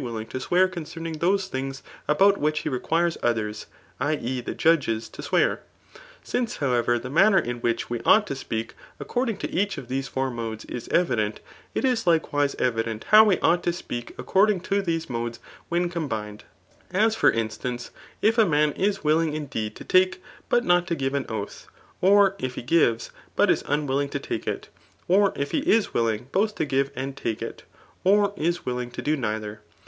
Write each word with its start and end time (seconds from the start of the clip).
willing 0.00 0.28
to 0.28 0.38
swear 0.38 0.68
concerning 0.68 1.14
those 1.14 1.48
things 1.48 1.82
about 2.06 2.38
which 2.38 2.60
he 2.60 2.68
requires 2.68 3.18
others 3.20 3.66
[i. 3.98 4.14
e. 4.22 4.40
the 4.40 4.54
judges] 4.54 5.08
to 5.08 5.20
swean 5.22 5.56
Since, 6.22 6.58
however, 6.58 7.00
the 7.00 7.10
manner 7.10 7.40
in 7.40 7.60
which 7.60 7.90
we 7.90 8.00
ought 8.04 8.24
to 8.28 8.36
speak, 8.36 8.74
according 9.00 9.38
to 9.38 9.50
each 9.50 9.76
[of 9.76 9.88
these 9.88 10.06
four 10.06 10.30
modes,] 10.30 10.64
is 10.66 10.86
evident, 10.90 11.40
it 11.74 11.84
is 11.84 12.06
likewise 12.06 12.54
evident 12.60 13.06
how 13.10 13.24
we 13.24 13.40
ought 13.40 13.64
to, 13.64 13.72
speak 13.72 14.14
according 14.16 14.60
t^ 14.60 14.84
these 14.84 15.10
modes 15.10 15.40
when 15.68 15.90
combined; 15.90 16.44
as 16.92 17.16
for 17.16 17.32
instance, 17.32 17.90
if 18.22 18.38
a 18.38 18.46
man 18.46 18.70
is 18.74 19.02
willing 19.02 19.32
indeed 19.34 19.74
to 19.74 19.82
take, 19.82 20.22
but 20.48 20.62
not 20.62 20.86
to 20.86 20.94
give 20.94 21.14
an 21.14 21.26
oath; 21.28 21.66
or 22.00 22.36
if 22.38 22.54
he 22.54 22.62
gives, 22.62 23.10
but 23.34 23.50
is 23.50 23.64
unwilling 23.66 24.08
to 24.10 24.20
take 24.20 24.46
it; 24.46 24.68
or 25.08 25.32
if 25.34 25.50
he 25.50 25.58
is 25.58 25.92
willing 25.92 26.28
both 26.30 26.54
to 26.54 26.64
give 26.64 26.92
and 26.94 27.16
take 27.16 27.42
it; 27.42 27.64
or 28.04 28.32
is 28.36 28.64
willing 28.64 28.92
to 28.92 29.02
do 29.02 29.16
neither. 29.16 29.60